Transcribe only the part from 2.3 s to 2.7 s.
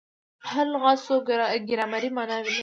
لري.